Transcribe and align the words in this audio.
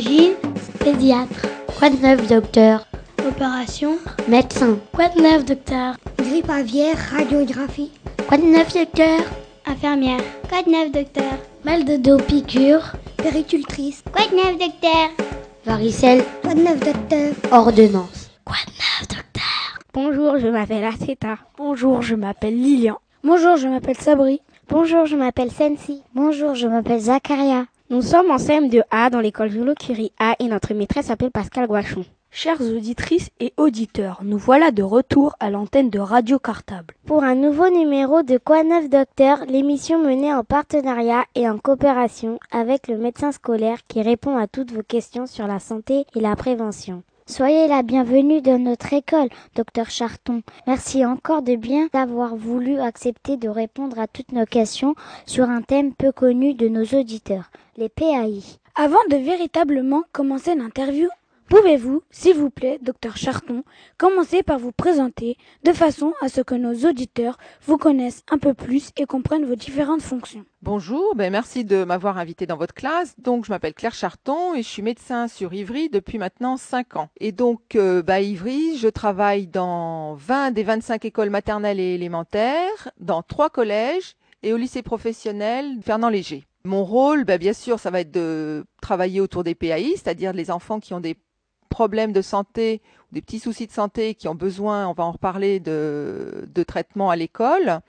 Imagine, 0.00 0.32
Pédiatre. 0.82 1.46
Quoi 1.78 1.90
de 1.90 1.96
neuf, 1.96 2.26
docteur? 2.26 2.86
Opération, 3.28 3.98
Médecin. 4.28 4.78
quoi 4.94 5.08
de 5.10 5.20
neuf, 5.20 5.44
docteur? 5.44 5.96
Grippe 6.18 6.48
aviaire, 6.48 6.96
radiographie. 7.14 7.90
Quoi 8.26 8.38
de 8.38 8.44
neuf, 8.44 8.72
docteur? 8.72 9.20
Infirmière, 9.66 10.20
quoi 10.48 10.62
de 10.62 10.70
neuf, 10.70 10.90
docteur? 10.90 11.32
Mal 11.66 11.84
de 11.84 11.96
dos, 11.96 12.16
piqûre. 12.16 12.92
Péricultrice. 13.18 14.02
Quoi 14.10 14.24
de 14.28 14.36
neuf, 14.36 14.56
docteur? 14.58 15.10
Varicelle. 15.66 16.24
Quoi 16.40 16.54
de 16.54 16.60
neuf, 16.62 16.80
docteur? 16.80 17.32
Ordonnance. 17.52 18.30
Quoi 18.46 18.56
de 18.66 18.72
neuf, 18.72 19.08
docteur? 19.08 19.78
Bonjour, 19.92 20.38
je 20.38 20.48
m'appelle 20.48 20.84
Aceta. 20.84 21.36
Bonjour, 21.58 22.00
je 22.00 22.14
m'appelle 22.14 22.56
Lilian. 22.58 22.96
Bonjour, 23.22 23.56
je 23.58 23.68
m'appelle 23.68 23.98
Sabri. 23.98 24.40
Bonjour, 24.70 25.04
je 25.04 25.16
m'appelle 25.16 25.50
Sensi. 25.50 26.02
Bonjour, 26.14 26.54
je 26.54 26.68
m'appelle 26.68 27.00
Zacharia. 27.00 27.66
Nous 27.92 28.02
sommes 28.02 28.30
en 28.30 28.36
CM2A 28.36 29.10
dans 29.10 29.18
l'école 29.18 29.50
Julo 29.50 29.74
Curie 29.74 30.12
A 30.20 30.36
et 30.38 30.46
notre 30.46 30.74
maîtresse 30.74 31.06
s'appelle 31.06 31.32
Pascal 31.32 31.66
Guachon. 31.66 32.04
Chères 32.30 32.60
auditrices 32.60 33.30
et 33.40 33.52
auditeurs, 33.56 34.20
nous 34.22 34.38
voilà 34.38 34.70
de 34.70 34.84
retour 34.84 35.34
à 35.40 35.50
l'antenne 35.50 35.90
de 35.90 35.98
Radio 35.98 36.38
Cartable. 36.38 36.94
Pour 37.04 37.24
un 37.24 37.34
nouveau 37.34 37.68
numéro 37.68 38.22
de 38.22 38.38
Quoi 38.38 38.62
Neuf 38.62 38.88
Docteur, 38.88 39.44
l'émission 39.48 39.98
menée 39.98 40.32
en 40.32 40.44
partenariat 40.44 41.24
et 41.34 41.48
en 41.48 41.58
coopération 41.58 42.38
avec 42.52 42.86
le 42.86 42.96
médecin 42.96 43.32
scolaire 43.32 43.78
qui 43.88 44.02
répond 44.02 44.36
à 44.36 44.46
toutes 44.46 44.70
vos 44.70 44.84
questions 44.84 45.26
sur 45.26 45.48
la 45.48 45.58
santé 45.58 46.04
et 46.14 46.20
la 46.20 46.36
prévention. 46.36 47.02
Soyez 47.30 47.68
la 47.68 47.84
bienvenue 47.84 48.40
dans 48.40 48.58
notre 48.58 48.92
école, 48.92 49.28
docteur 49.54 49.88
Charton. 49.88 50.42
Merci 50.66 51.06
encore 51.06 51.42
de 51.42 51.54
bien 51.54 51.88
d'avoir 51.92 52.34
voulu 52.34 52.80
accepter 52.80 53.36
de 53.36 53.48
répondre 53.48 54.00
à 54.00 54.08
toutes 54.08 54.32
nos 54.32 54.46
questions 54.46 54.96
sur 55.26 55.48
un 55.48 55.62
thème 55.62 55.94
peu 55.94 56.10
connu 56.10 56.54
de 56.54 56.66
nos 56.66 56.82
auditeurs, 56.82 57.50
PAI. 57.88 58.42
Avant 58.74 59.04
de 59.10 59.16
véritablement 59.16 60.04
commencer 60.12 60.54
l'interview, 60.54 61.08
pouvez-vous, 61.48 62.02
s'il 62.10 62.36
vous 62.36 62.50
plaît, 62.50 62.78
docteur 62.80 63.16
Charton, 63.16 63.64
commencer 63.98 64.42
par 64.42 64.58
vous 64.58 64.72
présenter 64.72 65.36
de 65.64 65.72
façon 65.72 66.14
à 66.20 66.28
ce 66.28 66.40
que 66.40 66.54
nos 66.54 66.88
auditeurs 66.88 67.36
vous 67.66 67.76
connaissent 67.76 68.22
un 68.30 68.38
peu 68.38 68.54
plus 68.54 68.90
et 68.96 69.06
comprennent 69.06 69.44
vos 69.44 69.56
différentes 69.56 70.02
fonctions? 70.02 70.44
Bonjour, 70.62 71.14
ben 71.16 71.32
merci 71.32 71.64
de 71.64 71.84
m'avoir 71.84 72.18
invité 72.18 72.46
dans 72.46 72.56
votre 72.56 72.74
classe. 72.74 73.14
Donc 73.18 73.44
je 73.44 73.50
m'appelle 73.50 73.74
Claire 73.74 73.94
Charton 73.94 74.54
et 74.54 74.62
je 74.62 74.68
suis 74.68 74.82
médecin 74.82 75.26
sur 75.26 75.52
Ivry 75.52 75.88
depuis 75.88 76.18
maintenant 76.18 76.56
5 76.56 76.96
ans. 76.96 77.08
Et 77.18 77.32
donc 77.32 77.76
euh, 77.76 78.02
bah, 78.02 78.20
Ivry, 78.20 78.76
je 78.78 78.88
travaille 78.88 79.46
dans 79.46 80.14
20 80.14 80.52
des 80.52 80.62
25 80.62 81.04
écoles 81.04 81.30
maternelles 81.30 81.80
et 81.80 81.94
élémentaires, 81.94 82.90
dans 83.00 83.22
trois 83.22 83.50
collèges 83.50 84.16
et 84.42 84.52
au 84.52 84.56
lycée 84.56 84.82
professionnel 84.82 85.78
Fernand 85.82 86.08
Léger. 86.08 86.46
Mon 86.64 86.84
rôle, 86.84 87.24
bah, 87.24 87.38
bien 87.38 87.54
sûr, 87.54 87.78
ça 87.78 87.90
va 87.90 88.00
être 88.00 88.10
de 88.10 88.64
travailler 88.82 89.20
autour 89.20 89.44
des 89.44 89.54
PAI, 89.54 89.92
c'est-à-dire 89.96 90.32
les 90.32 90.50
enfants 90.50 90.78
qui 90.78 90.92
ont 90.92 91.00
des 91.00 91.16
problèmes 91.70 92.12
de 92.12 92.20
santé, 92.20 92.82
des 93.12 93.22
petits 93.22 93.38
soucis 93.38 93.66
de 93.66 93.72
santé 93.72 94.14
qui 94.14 94.28
ont 94.28 94.34
besoin, 94.34 94.86
on 94.86 94.92
va 94.92 95.04
en 95.04 95.12
reparler, 95.12 95.60
de, 95.60 96.46
de 96.52 96.62
traitement 96.62 97.08
à 97.08 97.16
l'école, 97.16 97.80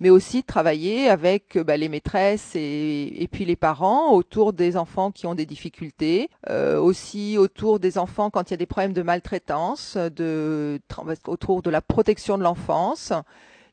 mais 0.00 0.10
aussi 0.10 0.42
de 0.42 0.46
travailler 0.46 1.08
avec 1.08 1.56
bah, 1.56 1.76
les 1.76 1.88
maîtresses 1.88 2.54
et, 2.54 3.22
et, 3.22 3.28
puis 3.28 3.44
les 3.44 3.56
parents 3.56 4.12
autour 4.12 4.52
des 4.52 4.76
enfants 4.76 5.10
qui 5.10 5.26
ont 5.26 5.34
des 5.34 5.46
difficultés, 5.46 6.28
euh, 6.50 6.78
aussi 6.78 7.38
autour 7.38 7.80
des 7.80 7.96
enfants 7.96 8.28
quand 8.28 8.50
il 8.50 8.52
y 8.52 8.54
a 8.54 8.58
des 8.58 8.66
problèmes 8.66 8.92
de 8.92 9.02
maltraitance, 9.02 9.96
de, 9.96 10.80
autour 11.26 11.62
de 11.62 11.70
la 11.70 11.80
protection 11.80 12.36
de 12.36 12.42
l'enfance. 12.42 13.12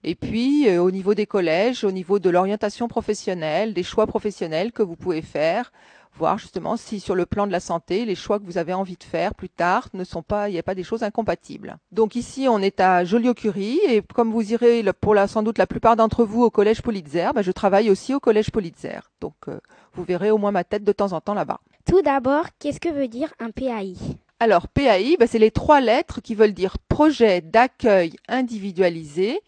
Et 0.07 0.13
puis, 0.13 0.69
euh, 0.69 0.83
au 0.83 0.91
niveau 0.91 1.15
des 1.15 1.25
collèges, 1.25 1.83
au 1.83 1.91
niveau 1.91 2.19
de 2.19 2.29
l'orientation 2.29 2.87
professionnelle, 2.87 3.73
des 3.73 3.81
choix 3.81 4.05
professionnels 4.05 4.71
que 4.71 4.83
vous 4.83 4.95
pouvez 4.95 5.23
faire, 5.23 5.71
voir 6.15 6.37
justement 6.37 6.77
si 6.77 6.99
sur 6.99 7.15
le 7.15 7.25
plan 7.25 7.47
de 7.47 7.51
la 7.51 7.59
santé, 7.59 8.05
les 8.05 8.13
choix 8.13 8.39
que 8.39 8.45
vous 8.45 8.59
avez 8.59 8.71
envie 8.71 8.97
de 8.97 9.03
faire 9.03 9.33
plus 9.33 9.49
tard 9.49 9.89
ne 9.95 10.03
sont 10.03 10.21
pas, 10.21 10.47
il 10.47 10.51
n'y 10.51 10.59
a 10.59 10.63
pas 10.63 10.75
des 10.75 10.83
choses 10.83 11.01
incompatibles. 11.01 11.77
Donc 11.91 12.15
ici, 12.15 12.45
on 12.47 12.59
est 12.59 12.79
à 12.79 13.03
Joliot-Curie 13.03 13.79
et 13.87 14.03
comme 14.13 14.31
vous 14.31 14.53
irez 14.53 14.85
pour 15.01 15.15
la, 15.15 15.27
sans 15.27 15.41
doute 15.41 15.57
la 15.57 15.65
plupart 15.65 15.95
d'entre 15.95 16.23
vous 16.23 16.43
au 16.43 16.51
collège 16.51 16.83
Politzer, 16.83 17.33
ben, 17.33 17.41
je 17.41 17.51
travaille 17.51 17.89
aussi 17.89 18.13
au 18.13 18.19
collège 18.19 18.51
Politzer. 18.51 19.09
Donc 19.21 19.33
euh, 19.47 19.59
vous 19.95 20.03
verrez 20.03 20.29
au 20.29 20.37
moins 20.37 20.51
ma 20.51 20.63
tête 20.63 20.83
de 20.83 20.91
temps 20.91 21.13
en 21.13 21.19
temps 21.19 21.33
là-bas. 21.33 21.61
Tout 21.89 22.03
d'abord, 22.03 22.45
qu'est-ce 22.59 22.79
que 22.79 22.89
veut 22.89 23.07
dire 23.07 23.33
un 23.39 23.49
PAI 23.49 23.95
Alors 24.39 24.67
PAI, 24.67 25.17
ben, 25.19 25.27
c'est 25.27 25.39
les 25.39 25.49
trois 25.49 25.81
lettres 25.81 26.21
qui 26.21 26.35
veulent 26.35 26.53
dire 26.53 26.77
projet 26.89 27.41
d'accueil 27.41 28.15
individualisé. 28.27 29.41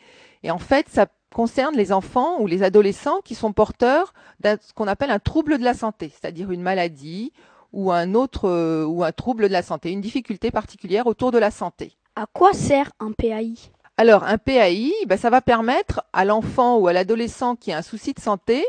Et 0.44 0.52
en 0.52 0.58
fait, 0.58 0.88
ça 0.90 1.08
concerne 1.34 1.76
les 1.76 1.92
enfants 1.92 2.40
ou 2.40 2.48
les 2.48 2.64
adolescents 2.64 3.22
qui 3.24 3.36
sont 3.36 3.54
porteurs 3.54 4.14
d'un 4.40 4.58
ce 4.62 4.74
qu'on 4.74 4.88
appelle 4.88 5.12
un 5.12 5.20
trouble 5.20 5.58
de 5.58 5.64
la 5.64 5.74
santé, 5.74 6.12
c'est-à-dire 6.14 6.52
une 6.52 6.62
maladie 6.62 7.34
ou 7.74 7.92
un 7.92 8.14
autre 8.14 8.48
euh, 8.50 8.86
ou 8.86 9.04
un 9.04 9.12
trouble 9.12 9.44
de 9.44 9.54
la 9.54 9.62
santé, 9.62 9.92
une 9.92 10.02
difficulté 10.02 10.52
particulière 10.52 11.08
autour 11.08 11.32
de 11.32 11.38
la 11.38 11.52
santé. 11.52 11.94
À 12.16 12.26
quoi 12.32 12.54
sert 12.54 12.92
un 13.00 13.12
PAI 13.12 13.54
Alors 13.98 14.24
un 14.24 14.38
PAI, 14.38 14.94
ben, 15.08 15.18
ça 15.18 15.30
va 15.30 15.42
permettre 15.42 16.04
à 16.14 16.26
l'enfant 16.26 16.78
ou 16.78 16.88
à 16.88 16.94
l'adolescent 16.94 17.56
qui 17.56 17.72
a 17.72 17.78
un 17.78 17.82
souci 17.82 18.14
de 18.14 18.20
santé 18.20 18.66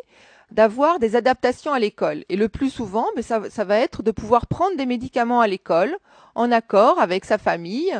d'avoir 0.51 0.99
des 0.99 1.15
adaptations 1.15 1.73
à 1.73 1.79
l'école. 1.79 2.25
Et 2.29 2.37
le 2.37 2.49
plus 2.49 2.71
souvent, 2.71 3.07
ben, 3.15 3.23
ça, 3.23 3.49
ça, 3.51 3.65
va 3.65 3.79
être 3.79 4.03
de 4.03 4.11
pouvoir 4.11 4.47
prendre 4.47 4.77
des 4.77 4.87
médicaments 4.87 5.41
à 5.41 5.47
l'école 5.47 5.97
en 6.35 6.51
accord 6.51 6.99
avec 6.99 7.25
sa 7.25 7.39
famille, 7.39 7.95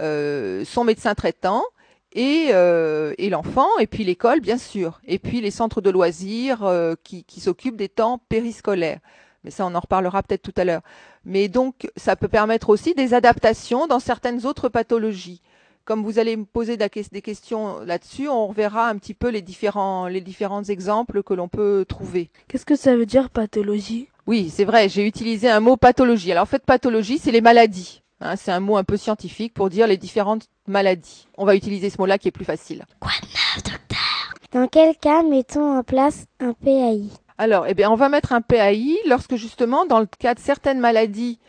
euh, 0.00 0.64
son 0.64 0.84
médecin 0.84 1.14
traitant 1.14 1.64
et, 2.12 2.48
euh, 2.50 3.14
et 3.18 3.30
l'enfant, 3.30 3.68
et 3.80 3.86
puis 3.86 4.04
l'école, 4.04 4.40
bien 4.40 4.58
sûr, 4.58 5.00
et 5.06 5.18
puis 5.18 5.40
les 5.40 5.50
centres 5.50 5.80
de 5.80 5.90
loisirs 5.90 6.64
euh, 6.64 6.94
qui, 7.02 7.24
qui 7.24 7.40
s'occupent 7.40 7.76
des 7.76 7.88
temps 7.88 8.20
périscolaires. 8.28 9.00
Mais 9.44 9.50
ça, 9.50 9.66
on 9.66 9.74
en 9.74 9.80
reparlera 9.80 10.22
peut-être 10.22 10.42
tout 10.42 10.54
à 10.56 10.64
l'heure. 10.64 10.82
Mais 11.24 11.48
donc, 11.48 11.90
ça 11.96 12.14
peut 12.16 12.28
permettre 12.28 12.70
aussi 12.70 12.94
des 12.94 13.14
adaptations 13.14 13.86
dans 13.86 13.98
certaines 13.98 14.46
autres 14.46 14.68
pathologies. 14.68 15.42
Comme 15.84 16.04
vous 16.04 16.20
allez 16.20 16.36
me 16.36 16.44
poser 16.44 16.76
des 16.76 17.22
questions 17.22 17.80
là-dessus, 17.80 18.28
on 18.28 18.52
verra 18.52 18.88
un 18.88 18.96
petit 18.98 19.14
peu 19.14 19.30
les 19.30 19.42
différents, 19.42 20.06
les 20.06 20.20
différents 20.20 20.62
exemples 20.62 21.24
que 21.24 21.34
l'on 21.34 21.48
peut 21.48 21.84
trouver. 21.88 22.30
Qu'est-ce 22.46 22.66
que 22.66 22.76
ça 22.76 22.94
veut 22.94 23.06
dire 23.06 23.30
pathologie? 23.30 24.08
Oui, 24.28 24.48
c'est 24.48 24.64
vrai, 24.64 24.88
j'ai 24.88 25.04
utilisé 25.04 25.48
un 25.50 25.58
mot 25.58 25.76
pathologie. 25.76 26.30
Alors 26.30 26.44
en 26.44 26.46
fait, 26.46 26.64
pathologie, 26.64 27.18
c'est 27.18 27.32
les 27.32 27.40
maladies. 27.40 28.01
Hein, 28.22 28.36
c'est 28.36 28.52
un 28.52 28.60
mot 28.60 28.76
un 28.76 28.84
peu 28.84 28.96
scientifique 28.96 29.52
pour 29.52 29.68
dire 29.68 29.88
les 29.88 29.96
différentes 29.96 30.48
maladies. 30.68 31.26
On 31.36 31.44
va 31.44 31.56
utiliser 31.56 31.90
ce 31.90 31.98
mot-là 31.98 32.18
qui 32.18 32.28
est 32.28 32.32
plus 32.32 32.44
facile. 32.44 32.84
Quoi 33.00 33.10
de 33.20 33.26
neuf, 33.26 33.62
docteur? 33.64 34.34
Dans 34.52 34.68
quel 34.68 34.96
cas 34.96 35.22
mettons 35.24 35.78
en 35.78 35.82
place 35.82 36.26
un 36.38 36.52
PAI 36.52 37.02
Alors, 37.36 37.66
eh 37.66 37.74
bien, 37.74 37.90
on 37.90 37.96
va 37.96 38.08
mettre 38.08 38.32
un 38.32 38.40
PAI 38.40 38.96
lorsque 39.06 39.34
justement, 39.34 39.86
dans 39.86 39.98
le 39.98 40.06
cas 40.06 40.34
de 40.34 40.40
certaines 40.40 40.78
maladies 40.78 41.40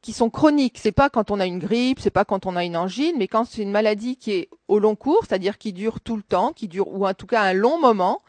qui 0.00 0.14
sont 0.14 0.30
chroniques, 0.30 0.78
c'est 0.78 0.90
pas 0.90 1.10
quand 1.10 1.30
on 1.30 1.38
a 1.38 1.44
une 1.44 1.58
grippe, 1.58 2.00
c'est 2.00 2.10
pas 2.10 2.24
quand 2.24 2.46
on 2.46 2.56
a 2.56 2.64
une 2.64 2.76
angine, 2.76 3.14
mais 3.18 3.28
quand 3.28 3.44
c'est 3.44 3.62
une 3.62 3.70
maladie 3.70 4.16
qui 4.16 4.32
est 4.32 4.48
au 4.68 4.78
long 4.78 4.96
cours, 4.96 5.24
c'est-à-dire 5.28 5.58
qui 5.58 5.74
dure 5.74 6.00
tout 6.00 6.16
le 6.16 6.22
temps, 6.22 6.52
qui 6.52 6.66
dure 6.66 6.88
ou 6.88 7.06
en 7.06 7.14
tout 7.14 7.26
cas 7.26 7.42
un 7.42 7.52
long 7.52 7.78
moment, 7.78 8.22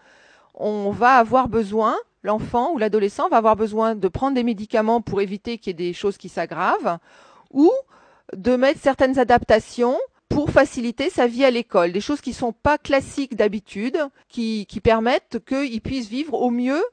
on 0.55 0.91
va 0.91 1.15
avoir 1.15 1.47
besoin, 1.47 1.95
l'enfant 2.21 2.73
ou 2.73 2.77
l'adolescent 2.77 3.29
va 3.29 3.37
avoir 3.37 3.55
besoin 3.55 3.95
de 3.95 4.07
prendre 4.09 4.35
des 4.35 4.43
médicaments 4.43 5.01
pour 5.01 5.21
éviter 5.21 5.57
qu'il 5.57 5.67
y 5.67 5.71
ait 5.71 5.87
des 5.87 5.93
choses 5.93 6.17
qui 6.17 6.29
s'aggravent, 6.29 6.99
ou 7.53 7.71
de 8.35 8.55
mettre 8.55 8.81
certaines 8.81 9.19
adaptations 9.19 9.97
pour 10.29 10.49
faciliter 10.49 11.09
sa 11.09 11.27
vie 11.27 11.45
à 11.45 11.51
l'école, 11.51 11.91
des 11.91 12.01
choses 12.01 12.21
qui 12.21 12.33
sont 12.33 12.53
pas 12.53 12.77
classiques 12.77 13.35
d'habitude, 13.35 13.97
qui, 14.29 14.65
qui 14.65 14.81
permettent 14.81 15.37
qu'il 15.45 15.81
puisse 15.81 16.07
vivre 16.07 16.33
au 16.33 16.49
mieux 16.49 16.83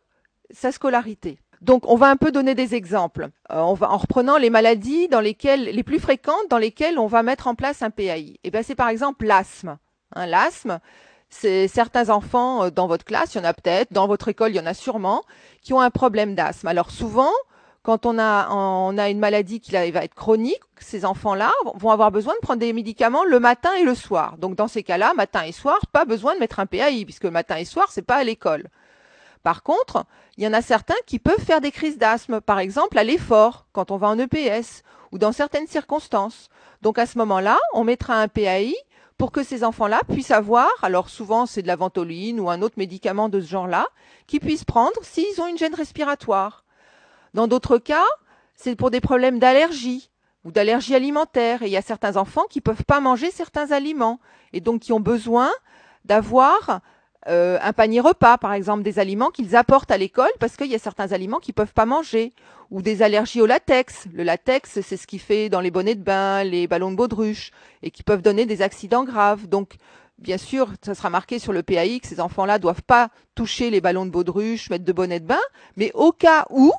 sa 0.53 0.73
scolarité. 0.73 1.39
Donc, 1.61 1.87
on 1.87 1.97
va 1.97 2.09
un 2.09 2.17
peu 2.17 2.33
donner 2.33 2.55
des 2.55 2.75
exemples. 2.75 3.29
Euh, 3.51 3.61
on 3.61 3.75
va 3.75 3.91
en 3.91 3.99
reprenant 3.99 4.39
les 4.39 4.51
maladies 4.51 5.09
dans 5.09 5.21
lesquelles 5.21 5.65
les 5.65 5.83
plus 5.83 5.99
fréquentes 5.99 6.49
dans 6.49 6.59
lesquelles 6.59 6.99
on 6.99 7.07
va 7.07 7.23
mettre 7.23 7.49
en 7.49 7.55
place 7.55 7.83
un 7.83 7.91
PAI. 7.91 8.39
Et 8.45 8.51
ben 8.51 8.63
c'est 8.63 8.75
par 8.75 8.89
exemple 8.89 9.27
l'asthme. 9.27 9.77
Hein, 10.15 10.27
l'asthme, 10.27 10.81
c'est 11.29 11.69
certains 11.69 12.09
enfants 12.09 12.65
euh, 12.65 12.71
dans 12.71 12.87
votre 12.87 13.05
classe, 13.05 13.35
il 13.35 13.39
y 13.39 13.41
en 13.41 13.45
a 13.45 13.53
peut-être, 13.53 13.93
dans 13.93 14.07
votre 14.07 14.29
école, 14.29 14.53
il 14.53 14.57
y 14.57 14.61
en 14.61 14.67
a 14.67 14.75
sûrement, 14.75 15.23
qui 15.63 15.73
ont 15.75 15.81
un 15.81 15.91
problème 15.91 16.35
d'asthme. 16.35 16.67
Alors 16.67 16.91
souvent, 16.91 17.33
quand 17.83 18.05
on 18.05 18.19
a, 18.19 19.09
une 19.09 19.19
maladie 19.19 19.61
qui 19.61 19.73
va 19.73 19.87
être 19.87 20.15
chronique, 20.15 20.61
ces 20.79 21.05
enfants-là 21.05 21.51
vont 21.75 21.91
avoir 21.91 22.11
besoin 22.11 22.35
de 22.35 22.41
prendre 22.41 22.61
des 22.61 22.73
médicaments 22.73 23.25
le 23.25 23.41
matin 23.41 23.71
et 23.79 23.85
le 23.85 23.95
soir. 23.95 24.37
Donc 24.39 24.55
dans 24.55 24.69
ces 24.69 24.83
cas-là, 24.83 25.15
matin 25.15 25.45
et 25.45 25.53
soir, 25.53 25.79
pas 25.93 26.05
besoin 26.05 26.35
de 26.35 26.41
mettre 26.41 26.61
un 26.61 26.67
PAI, 26.67 27.05
puisque 27.05 27.25
matin 27.25 27.57
et 27.57 27.65
soir, 27.65 27.89
c'est 27.91 28.03
pas 28.03 28.17
à 28.17 28.25
l'école. 28.25 28.69
Par 29.43 29.63
contre, 29.63 30.05
il 30.37 30.45
y 30.45 30.47
en 30.47 30.53
a 30.53 30.61
certains 30.61 30.95
qui 31.07 31.19
peuvent 31.19 31.41
faire 31.41 31.63
des 31.63 31.71
crises 31.71 31.97
d'asthme, 31.97 32.41
par 32.43 32.59
exemple 32.59 32.99
à 32.99 33.05
l'effort, 33.05 33.67
quand 33.73 33.91
on 33.91 33.97
va 33.97 34.09
en 34.09 34.19
EPS, 34.19 34.83
ou 35.13 35.19
dans 35.19 35.33
certaines 35.33 35.67
circonstances. 35.67 36.51
Donc 36.83 36.99
à 36.99 37.07
ce 37.07 37.17
moment-là, 37.19 37.59
on 37.73 37.85
mettra 37.85 38.15
un 38.15 38.29
PAI 38.29 38.75
pour 39.17 39.33
que 39.33 39.43
ces 39.43 39.65
enfants-là 39.65 40.01
puissent 40.11 40.31
avoir, 40.31 40.71
alors 40.83 41.09
souvent 41.09 41.47
c'est 41.47 41.63
de 41.63 41.67
la 41.67 41.77
ventoline 41.77 42.41
ou 42.41 42.51
un 42.51 42.63
autre 42.63 42.77
médicament 42.79 43.29
de 43.29 43.41
ce 43.41 43.49
genre-là, 43.49 43.87
qu'ils 44.27 44.41
puissent 44.41 44.65
prendre 44.65 44.97
s'ils 45.03 45.41
ont 45.41 45.47
une 45.47 45.59
gêne 45.59 45.75
respiratoire. 45.75 46.65
Dans 47.35 47.47
d'autres 47.47 47.79
cas, 47.79 48.05
c'est 48.55 48.77
pour 48.77 48.91
des 48.91 49.01
problèmes 49.01 49.39
d'allergie 49.39 50.11
ou 50.45 50.53
d'allergie 50.53 50.95
alimentaire. 50.95 51.63
Et 51.63 51.67
il 51.67 51.73
y 51.73 51.77
a 51.77 51.83
certains 51.83 52.17
enfants 52.17 52.45
qui 52.51 52.59
ne 52.59 52.63
peuvent 52.63 52.85
pas 52.85 53.01
manger 53.01 53.31
certains 53.31 53.73
aliments 53.73 54.21
et 54.53 54.61
donc 54.61 54.81
qui 54.81 54.93
ont 54.93 55.01
besoin 55.01 55.51
d'avoir 56.05 56.81
euh, 57.29 57.59
un 57.61 57.73
panier 57.73 58.01
repas, 58.01 58.39
par 58.39 58.53
exemple, 58.55 58.83
des 58.83 58.99
aliments 58.99 59.31
qu'ils 59.31 59.55
apportent 59.55 59.91
à 59.91 59.99
l'école 59.99 60.31
parce 60.39 60.57
qu'il 60.57 60.69
y 60.69 60.75
a 60.75 60.79
certains 60.79 61.13
aliments 61.13 61.39
qu'ils 61.39 61.55
peuvent 61.55 61.75
pas 61.75 61.87
manger, 61.87 62.33
ou 62.71 62.83
des 62.83 63.03
allergies 63.03 63.41
au 63.41 63.47
latex. 63.47 64.07
Le 64.13 64.23
latex, 64.23 64.81
c'est 64.81 64.97
ce 64.97 65.07
qui 65.07 65.19
fait 65.19 65.49
dans 65.49 65.61
les 65.61 65.71
bonnets 65.71 65.97
de 65.97 66.03
bain, 66.03 66.45
les 66.45 66.67
ballons 66.67 66.91
de 66.91 66.97
baudruche, 66.97 67.51
et 67.83 67.91
qui 67.91 68.03
peuvent 68.03 68.23
donner 68.23 68.47
des 68.47 68.63
accidents 68.63 69.05
graves. 69.05 69.49
Donc, 69.49 69.75
bien 70.19 70.39
sûr, 70.39 70.69
ça 70.83 70.95
sera 70.95 71.11
marqué 71.11 71.39
sur 71.39 71.53
le 71.53 71.63
PAI 71.63 72.01
que 72.01 72.07
ces 72.07 72.21
enfants-là 72.21 72.59
doivent 72.59 72.83
pas 72.83 73.11
toucher 73.35 73.71
les 73.71 73.81
ballons 73.81 74.07
de 74.07 74.11
baudruche, 74.11 74.71
mettre 74.71 74.85
de 74.85 74.93
bonnets 74.93 75.21
de 75.21 75.27
bain, 75.27 75.41
mais 75.77 75.91
au 75.95 76.13
cas 76.13 76.47
où, 76.51 76.73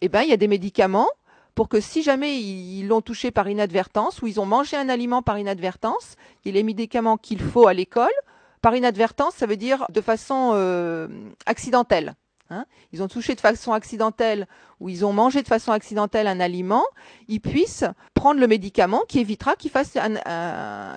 eh 0.00 0.08
ben, 0.08 0.22
il 0.22 0.28
y 0.28 0.32
a 0.32 0.36
des 0.36 0.48
médicaments 0.48 1.08
pour 1.54 1.68
que 1.68 1.80
si 1.80 2.02
jamais 2.02 2.38
ils 2.38 2.86
l'ont 2.86 3.00
touché 3.00 3.30
par 3.30 3.48
inadvertance 3.48 4.20
ou 4.20 4.26
ils 4.26 4.38
ont 4.38 4.46
mangé 4.46 4.76
un 4.76 4.90
aliment 4.90 5.22
par 5.22 5.38
inadvertance, 5.38 6.16
il 6.44 6.48
y 6.48 6.54
a 6.54 6.54
les 6.54 6.62
médicaments 6.62 7.16
qu'il 7.16 7.40
faut 7.40 7.66
à 7.66 7.72
l'école. 7.72 8.12
Par 8.60 8.76
inadvertance, 8.76 9.34
ça 9.34 9.46
veut 9.46 9.56
dire 9.56 9.86
de 9.90 10.00
façon 10.02 10.52
euh, 10.54 11.08
accidentelle. 11.46 12.14
Hein. 12.48 12.64
ils 12.92 13.02
ont 13.02 13.08
touché 13.08 13.34
de 13.34 13.40
façon 13.40 13.72
accidentelle 13.72 14.46
ou 14.78 14.88
ils 14.88 15.04
ont 15.04 15.12
mangé 15.12 15.42
de 15.42 15.48
façon 15.48 15.72
accidentelle 15.72 16.28
un 16.28 16.38
aliment, 16.38 16.84
ils 17.26 17.40
puissent 17.40 17.84
prendre 18.14 18.38
le 18.38 18.46
médicament 18.46 19.02
qui 19.08 19.18
évitera 19.18 19.56
qu'ils 19.56 19.72
fassent 19.72 19.98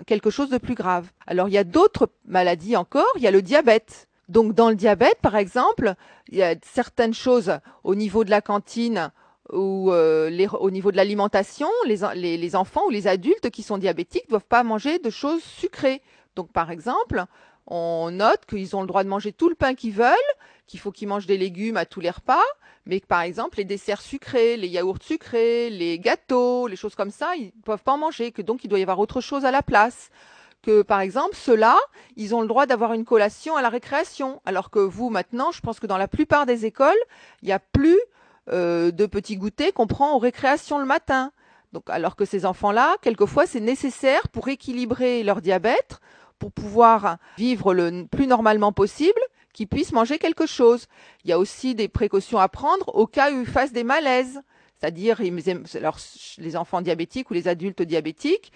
quelque 0.06 0.30
chose 0.30 0.52
de 0.52 0.60
plus 0.60 0.76
grave. 0.76 1.10
Alors 1.26 1.48
il 1.48 1.54
y 1.54 1.58
a 1.58 1.64
d'autres 1.64 2.12
maladies 2.26 2.76
encore, 2.76 3.08
il 3.16 3.24
y 3.24 3.28
a 3.28 3.32
le 3.32 3.42
diabète. 3.42 4.09
Donc 4.30 4.54
dans 4.54 4.70
le 4.70 4.76
diabète, 4.76 5.18
par 5.22 5.36
exemple, 5.36 5.96
il 6.30 6.38
y 6.38 6.44
a 6.44 6.56
certaines 6.62 7.16
choses 7.16 7.58
au 7.84 7.96
niveau 7.96 8.24
de 8.24 8.30
la 8.30 8.42
cantine 8.42 9.12
ou 9.52 9.92
euh, 9.92 10.48
au 10.60 10.70
niveau 10.70 10.92
de 10.92 10.98
l'alimentation, 10.98 11.68
les, 11.88 12.38
les, 12.38 12.56
enfants 12.56 12.86
ou 12.86 12.92
les 12.92 13.08
adultes 13.08 13.50
qui 13.50 13.64
sont 13.64 13.80
diabétiques 13.80 14.26
ne 14.26 14.30
doivent 14.30 14.46
pas 14.46 14.62
manger 14.64 15.00
de 15.00 15.10
choses 15.10 15.42
sucrées. 15.42 16.04
Donc 16.36 16.52
par 16.52 16.70
exemple, 16.70 17.26
on 17.66 18.12
note 18.12 18.46
qu'ils 18.48 18.76
ont 18.76 18.82
le 18.82 18.88
droit 18.88 19.04
de 19.04 19.10
manger 19.10 19.34
tout 19.34 19.50
le 19.50 19.56
pain 19.56 19.74
qu'ils 19.74 19.94
veulent, 19.94 20.14
qu'il 20.68 20.80
faut 20.80 20.92
qu'ils 20.92 21.08
mangent 21.08 21.26
des 21.26 21.40
légumes 21.40 21.78
à 21.78 21.88
tous 21.88 22.00
les 22.00 22.12
repas, 22.12 22.44
mais 22.86 23.00
que 23.00 23.08
par 23.08 23.22
exemple 23.22 23.58
les 23.58 23.66
desserts 23.66 24.02
sucrés, 24.02 24.58
les 24.58 24.68
yaourts 24.68 25.02
sucrés, 25.02 25.72
les 25.72 25.98
gâteaux, 25.98 26.68
les 26.68 26.76
choses 26.76 26.94
comme 26.94 27.12
ça, 27.12 27.36
ils 27.36 27.46
ne 27.48 27.62
peuvent 27.66 27.84
pas 27.84 27.94
en 27.94 27.98
manger, 27.98 28.32
que 28.32 28.44
donc 28.44 28.64
il 28.64 28.68
doit 28.68 28.78
y 28.78 28.84
avoir 28.84 29.00
autre 29.00 29.22
chose 29.22 29.44
à 29.44 29.52
la 29.52 29.64
place 29.64 30.12
que 30.62 30.82
par 30.82 31.00
exemple 31.00 31.36
ceux-là, 31.36 31.78
ils 32.16 32.36
ont 32.36 32.42
le 32.42 32.48
droit 32.48 32.66
d'avoir 32.66 32.94
une 32.94 33.06
collation 33.06 33.56
à 33.56 33.62
la 33.62 33.70
récréation, 33.70 34.42
alors 34.46 34.70
que 34.70 34.80
vous 34.80 35.10
maintenant, 35.10 35.52
je 35.52 35.62
pense 35.62 35.80
que 35.80 35.88
dans 35.88 35.98
la 35.98 36.08
plupart 36.08 36.46
des 36.46 36.66
écoles, 36.66 36.98
il 37.42 37.48
n'y 37.48 37.52
a 37.52 37.60
plus 37.60 38.00
euh, 38.50 38.92
de 38.92 39.06
petits 39.06 39.38
goûters 39.38 39.74
qu'on 39.74 39.88
prend 39.88 40.16
aux 40.16 40.20
récréations 40.20 40.80
le 40.80 40.86
matin. 40.86 41.32
Donc, 41.72 41.84
alors 41.88 42.16
que 42.16 42.26
ces 42.26 42.46
enfants-là, 42.46 42.96
quelquefois, 43.02 43.46
c'est 43.46 43.60
nécessaire 43.60 44.28
pour 44.30 44.48
équilibrer 44.48 45.24
leur 45.24 45.42
diabète, 45.42 46.00
pour 46.40 46.52
pouvoir 46.52 47.18
vivre 47.38 47.74
le 47.74 48.06
plus 48.10 48.26
normalement 48.26 48.72
possible, 48.72 49.22
qu'ils 49.54 49.68
puissent 49.68 49.92
manger 49.92 50.18
quelque 50.18 50.48
chose. 50.48 50.88
Il 51.24 51.30
y 51.30 51.34
a 51.34 51.38
aussi 51.38 51.76
des 51.76 51.88
précautions 51.88 52.40
à 52.40 52.48
prendre 52.48 52.96
au 52.96 53.06
cas 53.06 53.32
où 53.32 53.42
ils 53.42 53.46
fassent 53.46 53.74
des 53.74 53.84
malaises. 53.84 54.42
C'est-à-dire, 54.80 55.20
les 55.22 56.56
enfants 56.56 56.82
diabétiques 56.82 57.30
ou 57.30 57.34
les 57.34 57.48
adultes 57.50 57.82
diabétiques 57.82 58.52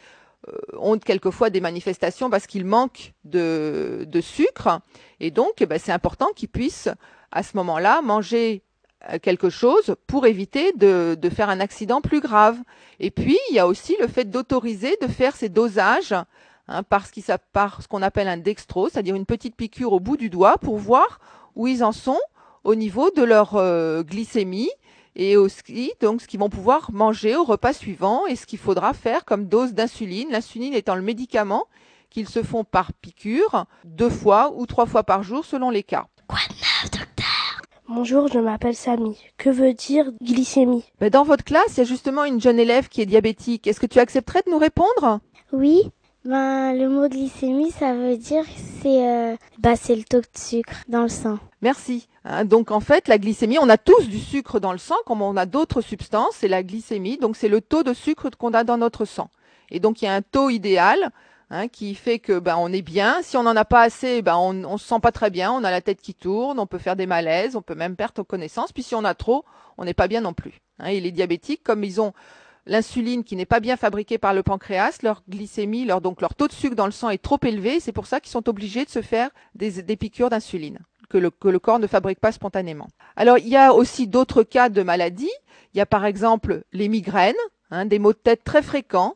ont 0.77 0.97
quelquefois 0.97 1.49
des 1.49 1.61
manifestations 1.61 2.29
parce 2.29 2.47
qu'ils 2.47 2.65
manquent 2.65 3.13
de, 3.23 4.05
sucre. 4.21 4.81
Et 5.19 5.31
donc, 5.31 5.53
eh 5.59 5.65
ben, 5.65 5.79
c'est 5.79 5.91
important 5.91 6.27
qu'ils 6.35 6.49
puissent, 6.49 6.89
à 7.31 7.43
ce 7.43 7.55
moment-là, 7.57 8.01
manger 8.01 8.63
euh, 9.09 9.19
quelque 9.19 9.49
chose 9.49 9.95
pour 10.07 10.25
éviter 10.25 10.71
de, 10.73 11.17
faire 11.33 11.49
un 11.49 11.59
accident 11.59 12.01
plus 12.01 12.21
grave. 12.21 12.57
Et 12.99 13.11
puis, 13.11 13.37
il 13.49 13.55
y 13.55 13.59
a 13.59 13.67
aussi 13.67 13.95
le 13.99 14.07
fait 14.07 14.25
d'autoriser 14.25 14.97
de 15.01 15.07
faire 15.07 15.35
ces 15.35 15.49
dosages 15.49 16.15
hein, 16.67 16.83
par 16.83 17.07
ce 17.07 17.87
qu'on 17.87 18.01
appelle 18.01 18.27
un 18.27 18.37
dextro, 18.37 18.89
c'est-à-dire 18.89 19.15
une 19.15 19.25
petite 19.25 19.55
piqûre 19.55 19.93
au 19.93 19.99
bout 19.99 20.17
du 20.17 20.29
doigt 20.29 20.57
pour 20.57 20.77
voir 20.77 21.19
où 21.55 21.67
ils 21.67 21.83
en 21.83 21.91
sont 21.91 22.19
au 22.63 22.75
niveau 22.75 23.11
de 23.11 23.23
leur 23.23 23.55
euh, 23.55 24.03
glycémie 24.03 24.71
et 25.15 25.37
aussi 25.37 25.91
donc 26.01 26.21
ce 26.21 26.27
qu'ils 26.27 26.39
vont 26.39 26.49
pouvoir 26.49 26.91
manger 26.91 27.35
au 27.35 27.43
repas 27.43 27.73
suivant 27.73 28.25
et 28.27 28.35
ce 28.35 28.45
qu'il 28.45 28.59
faudra 28.59 28.93
faire 28.93 29.25
comme 29.25 29.47
dose 29.47 29.73
d'insuline, 29.73 30.31
l'insuline 30.31 30.73
étant 30.73 30.95
le 30.95 31.01
médicament 31.01 31.65
qu'ils 32.09 32.29
se 32.29 32.43
font 32.43 32.63
par 32.63 32.93
piqûre 32.93 33.65
deux 33.85 34.09
fois 34.09 34.53
ou 34.55 34.65
trois 34.65 34.85
fois 34.85 35.03
par 35.03 35.23
jour 35.23 35.45
selon 35.45 35.69
les 35.69 35.83
cas. 35.83 36.05
Quoi 36.27 36.39
de 36.49 36.53
neuf, 36.53 36.91
docteur? 36.91 37.61
Bonjour, 37.89 38.27
je 38.27 38.39
m'appelle 38.39 38.75
Samy. 38.75 39.17
Que 39.37 39.49
veut 39.49 39.73
dire 39.73 40.11
glycémie? 40.21 40.85
Ben 40.99 41.09
Dans 41.09 41.23
votre 41.23 41.43
classe, 41.43 41.75
il 41.75 41.79
y 41.79 41.81
a 41.81 41.85
justement 41.85 42.23
une 42.23 42.39
jeune 42.39 42.59
élève 42.59 42.87
qui 42.87 43.01
est 43.01 43.05
diabétique. 43.05 43.67
Est-ce 43.67 43.79
que 43.79 43.87
tu 43.87 43.99
accepterais 43.99 44.41
de 44.45 44.51
nous 44.51 44.57
répondre? 44.57 45.19
Oui. 45.51 45.91
Ben, 46.23 46.73
le 46.73 46.87
mot 46.87 47.09
glycémie, 47.09 47.71
ça 47.71 47.93
veut 47.93 48.15
dire 48.15 48.45
c'est 48.81 49.05
euh, 49.07 49.35
bah, 49.59 49.75
c'est 49.75 49.95
le 49.95 50.03
taux 50.03 50.21
de 50.21 50.27
sucre 50.37 50.83
dans 50.87 51.01
le 51.01 51.09
sang. 51.09 51.37
Merci. 51.63 52.07
Hein, 52.25 52.45
donc 52.45 52.69
en 52.69 52.79
fait, 52.79 53.07
la 53.07 53.17
glycémie, 53.17 53.57
on 53.59 53.69
a 53.69 53.77
tous 53.77 54.07
du 54.07 54.19
sucre 54.19 54.59
dans 54.59 54.71
le 54.71 54.77
sang, 54.77 54.97
comme 55.07 55.21
on 55.21 55.35
a 55.35 55.47
d'autres 55.47 55.81
substances, 55.81 56.35
c'est 56.35 56.47
la 56.47 56.61
glycémie. 56.61 57.17
Donc 57.17 57.35
c'est 57.35 57.49
le 57.49 57.61
taux 57.61 57.83
de 57.83 57.93
sucre 57.93 58.29
qu'on 58.37 58.53
a 58.53 58.63
dans 58.63 58.77
notre 58.77 59.05
sang. 59.05 59.29
Et 59.71 59.79
donc 59.79 60.01
il 60.01 60.05
y 60.05 60.07
a 60.07 60.13
un 60.13 60.21
taux 60.21 60.49
idéal 60.49 61.11
Hein, 61.55 61.67
qui 61.67 61.93
fait 61.93 62.17
que 62.17 62.39
ben 62.39 62.55
on 62.57 62.73
est 62.73 62.81
bien. 62.81 63.21
Si 63.21 63.37
on 63.37 63.43
n'en 63.43 63.55
a 63.55 63.63
pas 63.63 63.83
assez, 63.83 64.23
ben 64.23 64.35
on, 64.37 64.63
on 64.63 64.77
se 64.79 64.87
sent 64.87 64.99
pas 64.99 65.11
très 65.11 65.29
bien, 65.29 65.51
on 65.51 65.63
a 65.63 65.69
la 65.69 65.81
tête 65.81 66.01
qui 66.01 66.15
tourne, 66.15 66.57
on 66.57 66.65
peut 66.65 66.79
faire 66.79 66.95
des 66.95 67.05
malaises, 67.05 67.55
on 67.55 67.61
peut 67.61 67.75
même 67.75 67.95
perdre 67.95 68.23
connaissance. 68.23 68.71
Puis 68.71 68.81
si 68.81 68.95
on 68.95 69.03
a 69.03 69.13
trop, 69.13 69.45
on 69.77 69.85
n'est 69.85 69.93
pas 69.93 70.07
bien 70.07 70.21
non 70.21 70.33
plus. 70.33 70.61
Hein, 70.79 70.87
et 70.87 70.99
les 70.99 71.11
diabétiques, 71.11 71.61
comme 71.61 71.83
ils 71.83 72.01
ont 72.01 72.13
l'insuline 72.65 73.23
qui 73.23 73.35
n'est 73.35 73.45
pas 73.45 73.59
bien 73.59 73.77
fabriquée 73.77 74.17
par 74.17 74.33
le 74.33 74.41
pancréas, 74.41 74.97
leur 75.03 75.21
glycémie, 75.29 75.85
leur 75.85 76.01
donc 76.01 76.21
leur 76.21 76.33
taux 76.33 76.47
de 76.47 76.53
sucre 76.53 76.75
dans 76.75 76.87
le 76.87 76.91
sang 76.91 77.11
est 77.11 77.21
trop 77.21 77.39
élevé. 77.43 77.79
C'est 77.79 77.91
pour 77.91 78.07
ça 78.07 78.19
qu'ils 78.19 78.31
sont 78.31 78.49
obligés 78.49 78.85
de 78.85 78.89
se 78.89 79.03
faire 79.03 79.29
des 79.53 79.95
piqûres 79.95 80.31
d'insuline 80.31 80.79
que 81.13 81.19
le, 81.19 81.29
que 81.29 81.47
le 81.47 81.59
corps 81.59 81.79
ne 81.79 81.87
fabrique 81.87 82.19
pas 82.19 82.31
spontanément. 82.31 82.87
Alors 83.15 83.37
il 83.37 83.49
y 83.49 83.55
a 83.55 83.73
aussi 83.73 84.07
d'autres 84.07 84.41
cas 84.41 84.69
de 84.69 84.81
maladies. 84.81 85.37
Il 85.73 85.77
y 85.77 85.81
a 85.81 85.85
par 85.85 86.05
exemple 86.05 86.63
les 86.73 86.89
migraines, 86.89 87.43
hein, 87.69 87.85
des 87.85 87.99
maux 87.99 88.13
de 88.13 88.17
tête 88.17 88.43
très 88.43 88.63
fréquents 88.63 89.15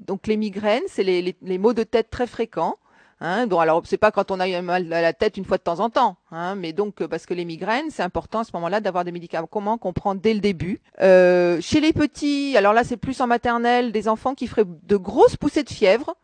donc 0.00 0.26
les 0.26 0.36
migraines, 0.36 0.82
c'est 0.88 1.04
les, 1.04 1.36
les, 1.40 1.58
maux 1.58 1.72
de 1.72 1.82
tête 1.82 2.10
très 2.10 2.26
fréquents. 2.26 2.76
Hein, 3.20 3.46
bon, 3.46 3.60
alors 3.60 3.82
c'est 3.84 3.96
pas 3.96 4.10
quand 4.10 4.30
on 4.30 4.40
a 4.40 4.60
mal 4.60 4.92
à 4.92 5.00
la 5.00 5.12
tête 5.12 5.36
une 5.36 5.44
fois 5.44 5.56
de 5.56 5.62
temps 5.62 5.78
en 5.78 5.88
temps, 5.88 6.16
hein, 6.30 6.56
mais 6.56 6.72
donc 6.72 7.00
euh, 7.00 7.08
parce 7.08 7.26
que 7.26 7.32
les 7.32 7.44
migraines, 7.44 7.90
c'est 7.90 8.02
important 8.02 8.40
à 8.40 8.44
ce 8.44 8.50
moment-là 8.54 8.80
d'avoir 8.80 9.04
des 9.04 9.12
médicaments 9.12 9.78
qu'on 9.78 9.92
prend 9.92 10.14
dès 10.14 10.34
le 10.34 10.40
début. 10.40 10.80
Euh, 11.00 11.58
chez 11.60 11.80
les 11.80 11.92
petits, 11.92 12.56
alors 12.56 12.72
là 12.72 12.82
c'est 12.82 12.96
plus 12.96 13.20
en 13.20 13.28
maternelle, 13.28 13.92
des 13.92 14.08
enfants 14.08 14.34
qui 14.34 14.48
feraient 14.48 14.66
de 14.66 14.96
grosses 14.96 15.36
poussées 15.36 15.62
de 15.62 15.70
fièvre, 15.70 16.16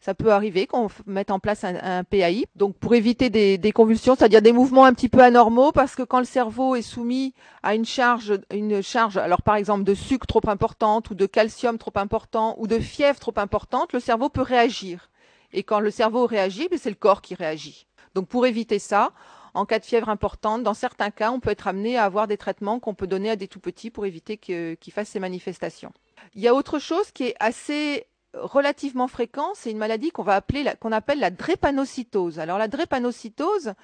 ça 0.00 0.14
peut 0.14 0.32
arriver 0.32 0.66
qu'on 0.66 0.88
mette 1.06 1.30
en 1.30 1.40
place 1.40 1.64
un, 1.64 2.04
PAI, 2.04 2.46
donc 2.54 2.76
pour 2.76 2.94
éviter 2.94 3.30
des, 3.30 3.72
convulsions, 3.72 4.14
c'est-à-dire 4.14 4.42
des 4.42 4.52
mouvements 4.52 4.84
un 4.84 4.94
petit 4.94 5.08
peu 5.08 5.20
anormaux, 5.20 5.72
parce 5.72 5.96
que 5.96 6.02
quand 6.02 6.20
le 6.20 6.24
cerveau 6.24 6.76
est 6.76 6.82
soumis 6.82 7.34
à 7.62 7.74
une 7.74 7.84
charge, 7.84 8.38
une 8.52 8.82
charge, 8.82 9.16
alors 9.16 9.42
par 9.42 9.56
exemple 9.56 9.84
de 9.84 9.94
sucre 9.94 10.26
trop 10.26 10.48
importante, 10.48 11.10
ou 11.10 11.14
de 11.14 11.26
calcium 11.26 11.78
trop 11.78 11.92
important, 11.96 12.54
ou 12.58 12.66
de 12.66 12.78
fièvre 12.78 13.18
trop 13.18 13.34
importante, 13.36 13.92
le 13.92 14.00
cerveau 14.00 14.28
peut 14.28 14.42
réagir. 14.42 15.10
Et 15.52 15.62
quand 15.62 15.80
le 15.80 15.90
cerveau 15.90 16.26
réagit, 16.26 16.68
ben, 16.70 16.78
c'est 16.78 16.90
le 16.90 16.96
corps 16.96 17.22
qui 17.22 17.34
réagit. 17.34 17.86
Donc 18.14 18.28
pour 18.28 18.46
éviter 18.46 18.78
ça, 18.78 19.12
en 19.54 19.66
cas 19.66 19.78
de 19.78 19.84
fièvre 19.84 20.08
importante, 20.08 20.62
dans 20.62 20.74
certains 20.74 21.10
cas, 21.10 21.32
on 21.32 21.40
peut 21.40 21.50
être 21.50 21.66
amené 21.66 21.96
à 21.96 22.04
avoir 22.04 22.28
des 22.28 22.36
traitements 22.36 22.78
qu'on 22.78 22.94
peut 22.94 23.06
donner 23.06 23.30
à 23.30 23.36
des 23.36 23.48
tout 23.48 23.60
petits 23.60 23.90
pour 23.90 24.06
éviter 24.06 24.36
qu'ils 24.36 24.92
fassent 24.92 25.08
ces 25.08 25.20
manifestations. 25.20 25.92
Il 26.34 26.42
y 26.42 26.48
a 26.48 26.54
autre 26.54 26.78
chose 26.78 27.10
qui 27.12 27.24
est 27.24 27.34
assez 27.40 28.06
relativement 28.34 29.08
fréquent, 29.08 29.52
c'est 29.54 29.70
une 29.70 29.78
maladie 29.78 30.10
qu'on 30.10 30.22
va 30.22 30.34
appeler 30.34 30.64
qu'on 30.80 30.92
appelle 30.92 31.18
la 31.18 31.30
drépanocytose. 31.30 32.38
Alors 32.38 32.58
la 32.58 32.68
drépanocytose, 32.68 33.74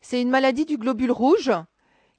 c'est 0.00 0.20
une 0.20 0.30
maladie 0.30 0.66
du 0.66 0.76
globule 0.76 1.12
rouge 1.12 1.52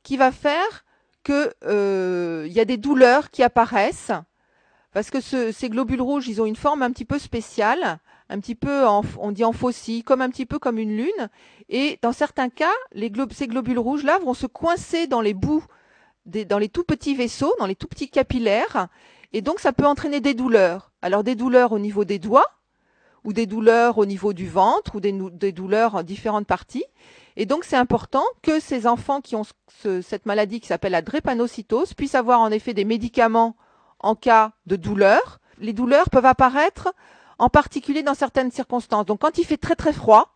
qui 0.03 0.17
va 0.17 0.31
faire 0.31 0.85
que 1.23 1.53
euh, 1.65 2.45
il 2.47 2.53
y 2.53 2.59
a 2.59 2.65
des 2.65 2.77
douleurs 2.77 3.29
qui 3.29 3.43
apparaissent 3.43 4.11
parce 4.91 5.11
que 5.11 5.21
ces 5.21 5.69
globules 5.69 6.01
rouges, 6.01 6.27
ils 6.27 6.41
ont 6.41 6.45
une 6.45 6.55
forme 6.55 6.81
un 6.81 6.91
petit 6.91 7.05
peu 7.05 7.19
spéciale, 7.19 7.99
un 8.29 8.39
petit 8.39 8.55
peu 8.55 8.85
on 8.87 9.31
dit 9.31 9.43
en 9.43 9.51
faucille, 9.51 10.03
comme 10.03 10.21
un 10.21 10.29
petit 10.29 10.47
peu 10.47 10.57
comme 10.57 10.79
une 10.79 10.97
lune. 10.97 11.29
Et 11.69 11.99
dans 12.01 12.11
certains 12.11 12.49
cas, 12.49 12.73
ces 13.31 13.47
globules 13.47 13.77
rouges 13.77 14.03
là 14.03 14.17
vont 14.19 14.33
se 14.33 14.47
coincer 14.47 15.05
dans 15.05 15.21
les 15.21 15.35
bouts, 15.35 15.63
dans 16.25 16.57
les 16.57 16.69
tout 16.69 16.83
petits 16.83 17.15
vaisseaux, 17.15 17.53
dans 17.59 17.67
les 17.67 17.75
tout 17.75 17.87
petits 17.87 18.09
capillaires, 18.09 18.87
et 19.33 19.41
donc 19.41 19.59
ça 19.59 19.73
peut 19.73 19.85
entraîner 19.85 20.21
des 20.21 20.33
douleurs. 20.33 20.91
Alors 21.01 21.23
des 21.23 21.35
douleurs 21.35 21.71
au 21.71 21.79
niveau 21.79 22.05
des 22.05 22.19
doigts, 22.19 22.47
ou 23.23 23.33
des 23.33 23.45
douleurs 23.45 23.97
au 23.97 24.05
niveau 24.05 24.33
du 24.33 24.47
ventre, 24.47 24.95
ou 24.95 24.99
des, 24.99 25.51
douleurs 25.51 25.95
en 25.95 26.03
différentes 26.03 26.47
parties. 26.47 26.85
Et 27.35 27.45
donc 27.45 27.63
c'est 27.63 27.77
important 27.77 28.23
que 28.41 28.59
ces 28.59 28.87
enfants 28.87 29.21
qui 29.21 29.35
ont 29.35 29.43
cette 30.01 30.25
maladie 30.25 30.59
qui 30.59 30.67
s'appelle 30.67 30.91
la 30.91 31.01
drépanocytose 31.01 31.93
puissent 31.93 32.15
avoir 32.15 32.39
en 32.41 32.51
effet 32.51 32.73
des 32.73 32.85
médicaments 32.85 33.55
en 33.99 34.15
cas 34.15 34.51
de 34.65 34.75
douleur. 34.75 35.39
Les 35.59 35.73
douleurs 35.73 36.09
peuvent 36.09 36.25
apparaître 36.25 36.93
en 37.37 37.49
particulier 37.49 38.03
dans 38.03 38.13
certaines 38.13 38.51
circonstances. 38.51 39.05
Donc 39.05 39.21
quand 39.21 39.37
il 39.37 39.45
fait 39.45 39.57
très 39.57 39.75
très 39.75 39.93
froid, 39.93 40.35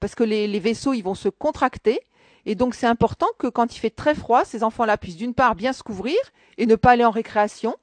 parce 0.00 0.14
que 0.14 0.24
les, 0.24 0.46
les 0.46 0.60
vaisseaux 0.60 0.92
ils 0.92 1.02
vont 1.02 1.14
se 1.14 1.28
contracter, 1.28 2.00
et 2.46 2.54
donc 2.54 2.74
c'est 2.74 2.86
important 2.86 3.26
que 3.38 3.46
quand 3.46 3.74
il 3.74 3.78
fait 3.78 3.90
très 3.90 4.14
froid, 4.14 4.44
ces 4.44 4.62
enfants-là 4.62 4.98
puissent 4.98 5.16
d'une 5.16 5.34
part 5.34 5.54
bien 5.54 5.72
se 5.72 5.82
couvrir 5.82 6.16
et 6.58 6.66
ne 6.66 6.76
pas 6.76 6.90
aller 6.90 7.04
en 7.04 7.10
récréation, 7.10 7.76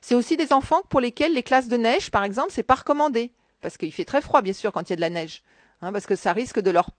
c'est 0.00 0.14
aussi 0.14 0.36
des 0.36 0.52
enfants 0.52 0.82
pour 0.88 1.00
lesquels 1.00 1.32
les 1.34 1.42
classes 1.42 1.68
de 1.68 1.76
neige, 1.76 2.10
par 2.10 2.24
exemple, 2.24 2.50
c'est 2.52 2.62
pas 2.62 2.74
recommandé. 2.76 3.32
Parce 3.60 3.76
qu'il 3.76 3.92
fait 3.92 4.04
très 4.04 4.20
froid, 4.20 4.42
bien 4.42 4.52
sûr, 4.52 4.72
quand 4.72 4.82
il 4.82 4.90
y 4.90 4.92
a 4.92 4.96
de 4.96 5.00
la 5.00 5.10
neige. 5.10 5.42
hein, 5.80 5.92
parce 5.92 6.06
que 6.06 6.16
ça 6.16 6.32
risque 6.32 6.60
de 6.60 6.70
leur 6.70 6.90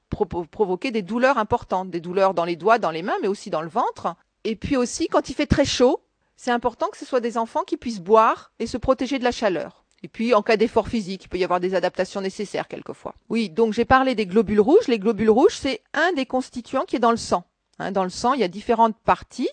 provoquer 0.51 0.91
des 0.91 1.01
douleurs 1.01 1.37
importantes, 1.37 1.89
des 1.89 1.99
douleurs 2.01 2.33
dans 2.33 2.45
les 2.45 2.55
doigts, 2.55 2.79
dans 2.79 2.91
les 2.91 3.03
mains, 3.03 3.17
mais 3.21 3.27
aussi 3.27 3.49
dans 3.49 3.61
le 3.61 3.69
ventre. 3.69 4.15
Et 4.43 4.55
puis 4.55 4.77
aussi, 4.77 5.07
quand 5.07 5.29
il 5.29 5.33
fait 5.33 5.45
très 5.45 5.65
chaud, 5.65 6.01
c'est 6.35 6.51
important 6.51 6.87
que 6.89 6.97
ce 6.97 7.05
soit 7.05 7.19
des 7.19 7.37
enfants 7.37 7.63
qui 7.63 7.77
puissent 7.77 7.99
boire 7.99 8.51
et 8.59 8.67
se 8.67 8.77
protéger 8.77 9.19
de 9.19 9.23
la 9.23 9.31
chaleur. 9.31 9.83
Et 10.03 10.07
puis, 10.07 10.35
en 10.35 10.43
cas 10.43 10.57
d'effort 10.57 10.87
physique, 10.87 11.23
il 11.23 11.27
peut 11.27 11.39
y 11.39 11.43
avoir 11.43 11.59
des 11.59 11.73
adaptations 11.73 12.21
nécessaires 12.21 12.67
quelquefois. 12.67 13.15
Oui, 13.29 13.49
donc 13.49 13.73
j'ai 13.73 13.85
parlé 13.85 14.13
des 14.13 14.27
globules 14.27 14.59
rouges. 14.59 14.87
Les 14.87 14.99
globules 14.99 15.31
rouges, 15.31 15.57
c'est 15.57 15.81
un 15.93 16.13
des 16.13 16.27
constituants 16.27 16.85
qui 16.85 16.97
est 16.97 16.99
dans 16.99 17.11
le 17.11 17.17
sang. 17.17 17.45
Hein, 17.79 17.91
dans 17.91 18.03
le 18.03 18.11
sang, 18.11 18.33
il 18.33 18.41
y 18.41 18.43
a 18.43 18.47
différentes 18.47 18.95
parties. 18.97 19.49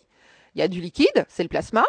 Il 0.54 0.58
y 0.58 0.62
a 0.62 0.68
du 0.68 0.82
liquide, 0.82 1.24
c'est 1.28 1.42
le 1.42 1.48
plasma. 1.48 1.84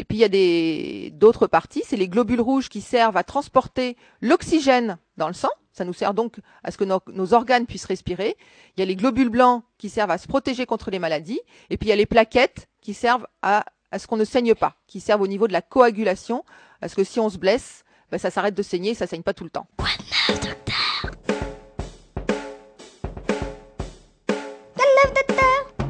Et 0.00 0.04
puis 0.04 0.16
il 0.16 0.20
y 0.22 0.24
a 0.24 1.10
d'autres 1.10 1.46
parties, 1.46 1.82
c'est 1.86 1.98
les 1.98 2.08
globules 2.08 2.40
rouges 2.40 2.70
qui 2.70 2.80
servent 2.80 3.18
à 3.18 3.22
transporter 3.22 3.98
l'oxygène 4.22 4.96
dans 5.18 5.28
le 5.28 5.34
sang. 5.34 5.50
Ça 5.74 5.84
nous 5.84 5.92
sert 5.92 6.14
donc 6.14 6.38
à 6.64 6.70
ce 6.70 6.78
que 6.78 6.84
nos, 6.84 7.34
organes 7.34 7.66
puissent 7.66 7.84
respirer. 7.84 8.38
Il 8.74 8.80
y 8.80 8.82
a 8.82 8.86
les 8.86 8.96
globules 8.96 9.28
blancs 9.28 9.62
qui 9.76 9.90
servent 9.90 10.10
à 10.10 10.16
se 10.16 10.26
protéger 10.26 10.64
contre 10.64 10.90
les 10.90 10.98
maladies. 10.98 11.38
Et 11.68 11.76
puis 11.76 11.88
il 11.88 11.90
y 11.90 11.92
a 11.92 11.96
les 11.96 12.06
plaquettes 12.06 12.66
qui 12.80 12.94
servent 12.94 13.26
à, 13.42 13.66
ce 13.94 14.06
qu'on 14.06 14.16
ne 14.16 14.24
saigne 14.24 14.54
pas, 14.54 14.74
qui 14.86 15.00
servent 15.00 15.20
au 15.20 15.26
niveau 15.26 15.46
de 15.46 15.52
la 15.52 15.60
coagulation, 15.60 16.46
à 16.80 16.88
ce 16.88 16.94
que 16.94 17.04
si 17.04 17.20
on 17.20 17.28
se 17.28 17.36
blesse, 17.36 17.84
ben, 18.10 18.16
ça 18.16 18.30
s'arrête 18.30 18.54
de 18.54 18.62
saigner, 18.62 18.94
ça 18.94 19.06
saigne 19.06 19.22
pas 19.22 19.34
tout 19.34 19.44
le 19.44 19.50
temps. 19.50 19.66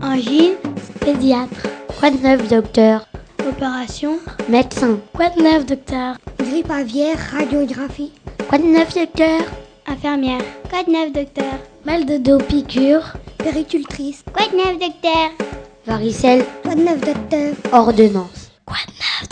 Angine, 0.02 0.56
pédiatre. 1.00 1.68
Quoi 2.00 2.10
de 2.10 2.16
neuf, 2.16 2.48
docteur 2.48 3.09
Opération, 3.50 4.20
Médecin. 4.48 5.00
quoi 5.12 5.28
de 5.30 5.42
neuf, 5.42 5.66
docteur? 5.66 6.16
Grippe 6.38 6.70
aviaire, 6.70 7.18
radiographie. 7.32 8.12
Quoi 8.48 8.58
de 8.58 8.64
neuf, 8.64 8.94
docteur? 8.94 9.40
Infirmière, 9.88 10.40
quoi 10.70 10.84
de 10.84 10.90
neuf, 10.92 11.12
docteur? 11.12 11.58
Mal 11.84 12.06
de 12.06 12.16
dos, 12.18 12.38
piqûre. 12.38 13.14
Péricultrice. 13.38 14.22
Quoi 14.32 14.46
de 14.46 14.56
neuf, 14.56 14.78
docteur? 14.78 15.30
Varicelle. 15.84 16.44
Quoi 16.62 16.76
de 16.76 16.82
neuf, 16.82 17.00
docteur? 17.00 17.54
Ordonnance. 17.72 18.52
Quoi 18.64 18.76
de 18.86 18.92
neuf 18.92 19.28